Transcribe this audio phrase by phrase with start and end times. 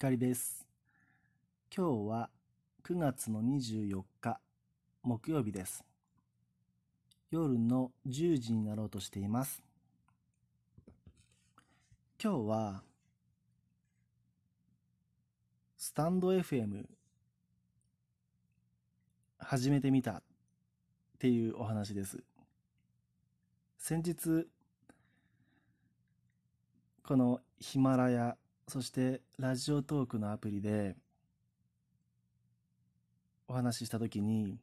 [0.00, 0.66] 光です。
[1.76, 2.30] 今日は
[2.84, 4.40] 9月の24日
[5.02, 5.84] 木曜日です。
[7.30, 9.62] 夜の10時になろうとしています。
[12.18, 12.82] 今日は
[15.76, 16.86] スタンド FM
[19.36, 20.22] 始めてみたっ
[21.18, 22.22] ていうお話です。
[23.76, 24.48] 先日
[27.04, 28.38] このヒマラヤ
[28.70, 30.94] そしてラジオトークのアプリで
[33.48, 34.60] お話ししたときに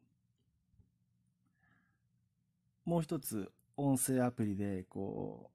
[2.86, 5.50] もう一つ音声アプリでこ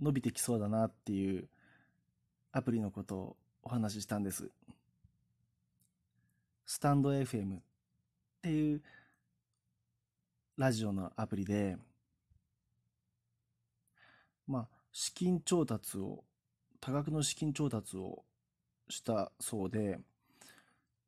[0.00, 1.48] う伸びてきそうだなっていう
[2.50, 4.50] アプリのことをお話ししたんです。
[6.66, 7.60] スタンド FM っ
[8.42, 8.82] ていう
[10.56, 11.76] ラジオのアプリで
[14.48, 16.24] まあ資金調達を
[16.80, 18.24] 多額の資金調達を
[18.88, 19.98] したそうで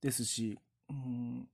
[0.01, 1.49] ですし、うん、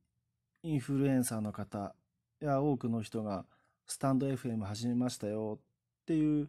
[0.62, 1.94] インフルエンサーの方
[2.40, 3.44] や多くの人が
[3.86, 5.58] スタンド FM 始めましたよ
[6.02, 6.48] っていう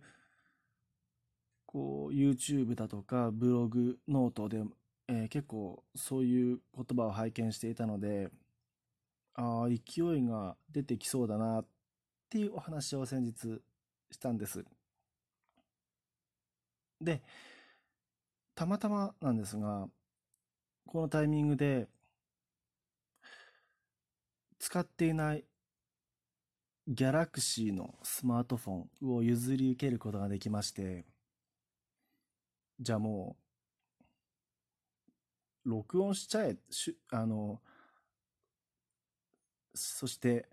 [1.66, 4.64] こう YouTube だとかブログノートで、
[5.08, 8.30] えー結構そういう言葉を拝見していたので
[9.36, 11.66] ああ勢いが出てきそうだなっ
[12.30, 13.62] ていうお話を先日
[14.12, 14.66] したんです。
[17.00, 17.22] で、
[18.58, 19.88] たまたまなんですが、
[20.88, 21.88] このタイミングで、
[24.58, 25.46] 使っていない
[26.88, 31.06] ギャラクシーのスマートフォンを譲り受けることができまして、
[32.80, 33.38] じゃあも
[35.64, 37.62] う、録音しちゃえ、しあの、
[39.76, 40.50] そして、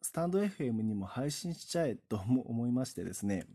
[0.00, 3.46] スタンド FM にも配信しちゃえと思いましてですね、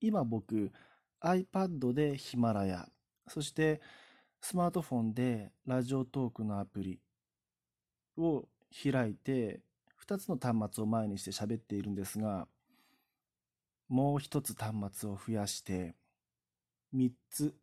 [0.00, 0.72] 今僕
[1.22, 2.88] iPad でヒマラヤ
[3.28, 3.80] そして
[4.40, 6.98] スマートフォンでラジオトークのアプリ
[8.16, 8.48] を
[8.82, 9.60] 開いて
[10.06, 12.48] 2つの端末を前にして喋っているんですが
[13.88, 15.94] もう1つ端末を増やして
[16.94, 17.54] 3つ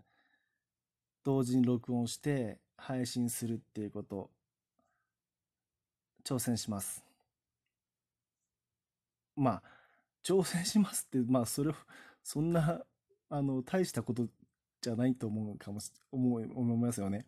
[1.23, 4.29] 同時に録音して配信するっていうこと
[6.23, 7.03] 挑戦します。
[9.35, 9.63] まあ
[10.23, 11.72] 挑戦しますってまあそれ
[12.23, 12.81] そんな、
[13.30, 14.28] あの、大したこと
[14.82, 17.26] じゃないと思うかもし、思い、思いますよね。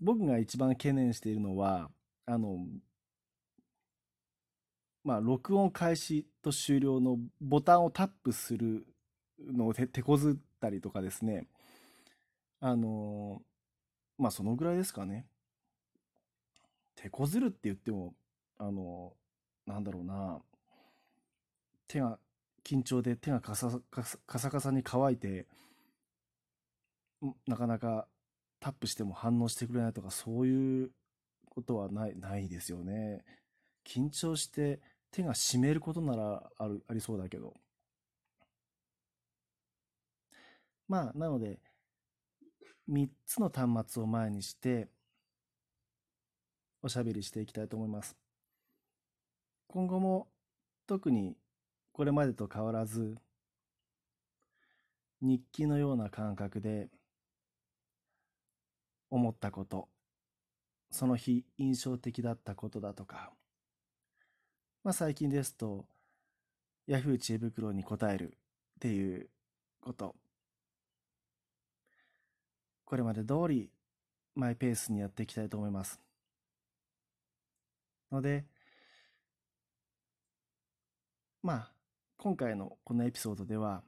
[0.00, 1.90] 僕が一番懸念しているのは、
[2.26, 2.58] あの、
[5.04, 8.86] まあ、録音開始と終了のボタンをタップする
[9.38, 11.46] のを手手こずったりとかですね。
[12.60, 13.42] あの、
[14.18, 15.26] まあ、そのぐらいですかね。
[16.94, 18.14] 手こずるって言っても、
[18.56, 19.12] あの、
[19.66, 20.40] なんだろうな。
[21.86, 22.18] 手が
[22.64, 25.46] 緊張で手がカサカサカサカサに乾いて
[27.46, 28.08] なかなか
[28.60, 30.90] タップしても反応してくれないとかそういう
[31.50, 33.24] ことはないないですよね。
[33.86, 34.80] 緊張して
[35.12, 37.54] 手が湿ることならあるありそうだけど。
[40.88, 41.60] まあなので
[42.88, 44.88] 3つの端末を前にして
[46.82, 48.16] おしゃべりしていきたいと思います。
[49.68, 50.28] 今後も
[50.86, 51.36] 特に
[51.94, 53.16] これまでと変わらず
[55.22, 56.90] 日記のような感覚で
[59.08, 59.88] 思ったこと
[60.90, 63.32] その日印象的だったことだとか
[64.82, 65.86] まあ最近ですと
[66.86, 68.36] ヤフー知恵袋に答える
[68.76, 69.30] っていう
[69.80, 70.14] こと。
[72.84, 73.70] これまで通り
[74.34, 75.98] マイペースにやっていきたいと思います。
[78.12, 78.44] ので
[81.42, 81.73] まあ
[82.24, 83.82] 今回のこのエピソードでは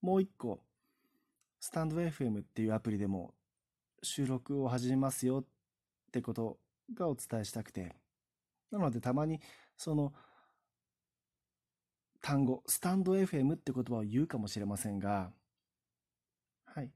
[0.00, 0.62] もう一個
[1.60, 3.34] スタンド FM っていうアプリでも
[4.02, 5.44] 収録を始めますよっ
[6.10, 6.56] てこと
[6.94, 7.96] がお伝えしたくて
[8.70, 9.42] なのでたまに
[9.76, 10.14] その
[12.22, 15.32] 単語スタンド FM って言葉を言うかもしれませんが
[16.64, 16.90] はい。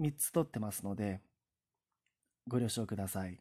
[0.00, 1.20] 3つ取ってますので
[2.48, 3.38] ご了承ください。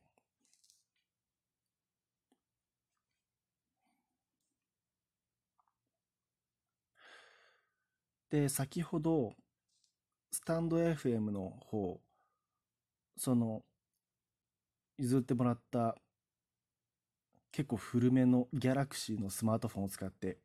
[8.32, 9.36] で、先ほど、
[10.32, 12.00] スタンド FM の方、
[13.18, 13.62] その、
[14.98, 15.98] 譲ってもらった、
[17.52, 20.38] 結構古めのギャラクシーのスマートフォンを使って、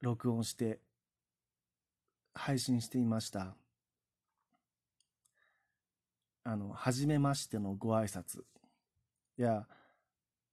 [0.00, 0.80] 録音して、
[2.34, 3.54] 配信していました。
[6.44, 8.42] あの、はじめましてのご挨拶
[9.36, 9.66] や、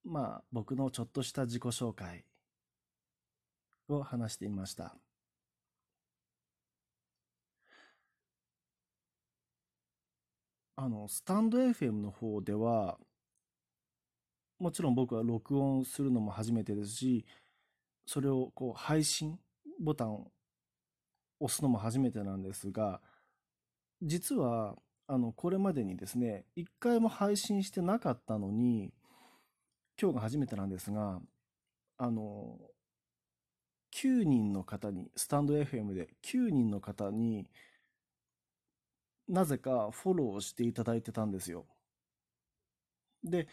[0.04, 2.26] まあ、僕のちょっとした自己紹介
[3.88, 4.98] を話していました。
[10.76, 12.98] あの、スタンド FM の方では、
[14.60, 17.26] もちろん僕は録音するのも初めてですし、
[18.06, 19.40] それをこう配信
[19.80, 20.32] ボタンを
[21.40, 23.02] 押すのも初めてなんですが、
[24.02, 24.76] 実は、
[25.08, 28.94] あの、これまでにですね、一回も配信してなかったのに、
[30.02, 31.22] 今日が初めてなんですが、
[31.98, 32.58] あの、
[33.94, 37.48] 9人の方に、スタンド FM で9人の方に
[39.28, 41.66] なぜかフォローしていただいてたんですよ。
[43.24, 43.48] で、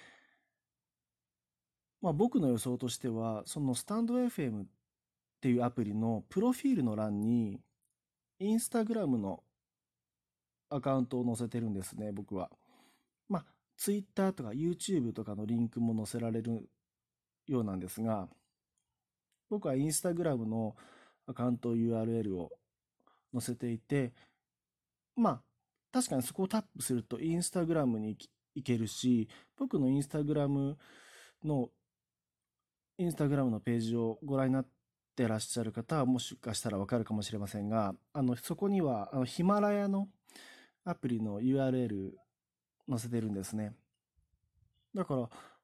[2.01, 4.67] まあ、僕の予想としては、そのスタンド FM っ
[5.41, 7.61] ていうアプリのプロフィールの欄に、
[8.39, 9.43] インスタグラムの
[10.71, 12.51] アカウントを載せてるんですね、僕は。
[13.29, 13.45] まあ、
[13.77, 16.71] Twitter とか YouTube とかのリンクも載せられる
[17.47, 18.29] ようなんですが、
[19.51, 20.77] 僕はインスタグラムの
[21.27, 22.51] アカウント URL を
[23.33, 24.13] 載せていて、
[25.17, 25.43] まあ、
[25.93, 28.17] 確かにそこをタップするとインスタグラムに
[28.55, 30.77] 行けるし、僕のインスタグラム
[31.45, 31.71] の、
[32.99, 34.67] インスタグラムのページをご覧になっ
[35.17, 40.09] てらっしゃる方はもしかしたらわかるかもしれませんが、あの、そこには、あの、ヒマラヤの
[40.85, 42.13] アプリの URL
[42.89, 43.75] 載せてるんですね。
[44.95, 45.21] だから、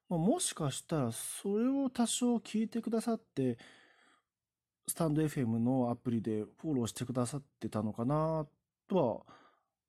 [0.09, 3.59] まあ、もしかしたらそれを多少聞いてくださって、
[4.89, 8.47] スタンド FM のアプリでフォローしてくださってたのかな
[8.89, 9.35] とは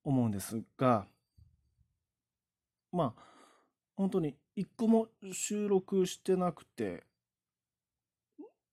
[0.07, 1.05] 思うんですが、
[2.93, 3.23] まあ、
[3.95, 7.03] 本当に一個も収録してなくて、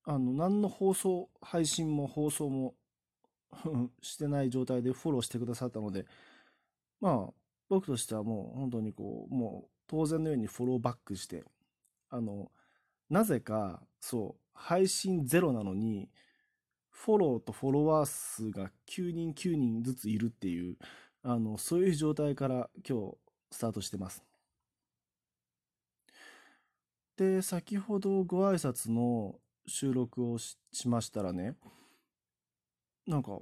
[0.05, 2.75] あの、何の放送、配信も放送も
[4.01, 6.07] してない状態でフォローしてくださったので、
[7.01, 7.35] まあ、
[7.69, 11.45] 僕としてはもう本当にこう、もう当然のようにフォローバックして、
[12.11, 12.53] あの、
[13.11, 16.09] なぜか、そう、配信ゼロなのに、
[16.91, 20.77] フォローとフォロワー数が9人9人ずついるっていう、
[21.27, 23.17] あの、そういう状態から今日
[23.51, 24.23] スタートしてます。
[27.17, 29.37] で、先ほどご挨拶の
[29.67, 31.57] 収録をしましたらね、
[33.07, 33.39] なんか、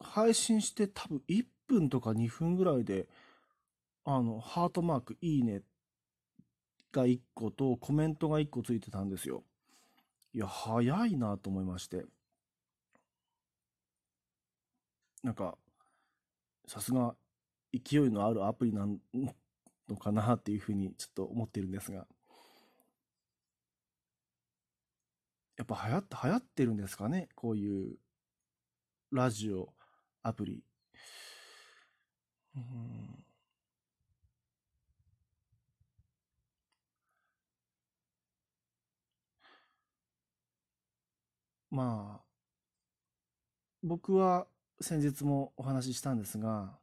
[0.00, 3.06] 配信して多分1分とか2分ぐらいで、
[4.04, 5.62] あの、ハートマーク、いいね
[6.90, 9.44] が1個とコメントが1個ついてたんですよ。
[10.34, 12.04] いや、早いなと思いまして。
[15.22, 15.56] なんか、
[16.66, 17.14] さすが
[17.72, 18.86] 勢いのあるアプリな
[19.88, 22.06] のかなっていうふうにちょっと思ってるんですが。
[25.58, 27.28] やっぱ流行って、流行ってるんですかね？
[27.34, 27.96] こういう
[29.10, 29.72] ラジオ、
[30.22, 30.64] アプリ。
[41.70, 42.24] まあ、
[43.82, 44.46] 僕は
[44.82, 46.78] 先日もお話ししたんですが、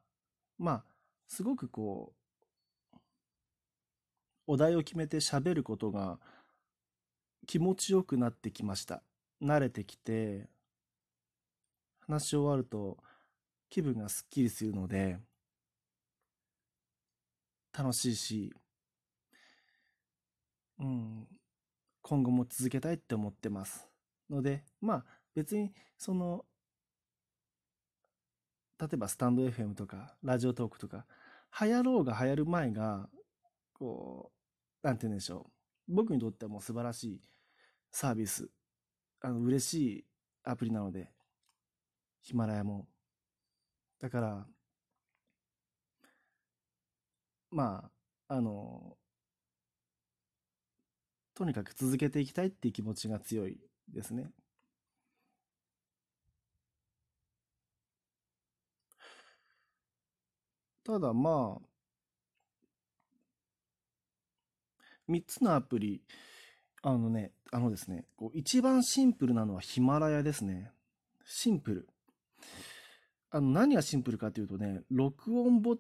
[0.57, 0.84] まあ、
[1.28, 2.98] すごくこう、
[4.48, 6.19] お題を決めて喋ることが
[7.46, 9.04] 気持ちよくなってきました。
[9.42, 10.50] 慣れてきて、
[12.07, 12.98] 話し終わると
[13.69, 15.19] 気分がすっきりするので、
[17.78, 18.54] 楽しいし、
[20.80, 21.28] うん、
[22.02, 23.88] 今後も続けたいって思ってます。
[24.30, 25.06] ので、まあ
[25.36, 26.45] 別にその
[28.80, 31.06] 例えばスタンド FM とか、ラジオトークとか、
[31.62, 33.09] 流行ろうが流行る前が、
[33.74, 34.31] こ
[34.83, 35.52] う、なんて言うんでしょ
[35.90, 35.94] う。
[35.94, 37.21] 僕にとってはもう素晴らしい
[37.92, 38.50] サービス、
[39.21, 40.06] あの、嬉しい
[40.44, 41.12] アプリなので、
[42.21, 42.88] ヒマラヤも。
[44.00, 44.48] だから、
[47.52, 47.92] ま
[48.30, 48.98] あ、あの、
[51.33, 53.59] とにかく続けていきたいっていう気持ちが強い
[53.90, 54.31] ですね。
[60.83, 61.69] ただまあ、
[65.09, 66.02] 3つのアプリ、
[66.81, 70.71] あのね、あのですね、こう一番シンプルなのはヒマラヤですね。
[71.26, 71.90] シンプル。
[73.31, 75.78] あの、何がシンプルかというとね、録音ボ、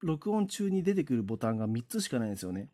[0.00, 2.68] 録音中に出てくるボタンが3つしかないんですよね。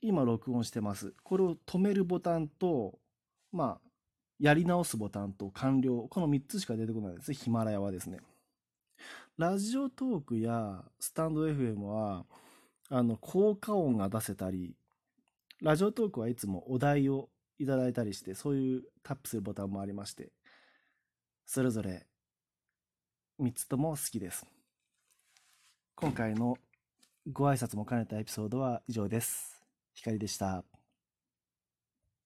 [0.00, 1.14] 今録音してます。
[1.22, 2.98] これを止めるボタンと、
[3.52, 3.88] まあ、
[4.38, 6.06] やり直すボタンと完了。
[6.08, 7.32] この3つしか出てこないです。
[7.32, 8.18] ヒマラヤはですね。
[9.38, 12.24] ラジオトークやスタンド FM は、
[12.88, 14.74] あの、効果音が出せたり、
[15.62, 20.30] ラジオトークはいつもお題をいただいたりして、そういうタップするボタンもありまして、
[21.44, 22.06] それぞれ
[23.40, 24.46] 3つとも好きです。
[25.94, 26.56] 今回の
[27.32, 29.62] ご挨拶も兼ねたエピソードは以上です。
[29.94, 30.75] 光でした。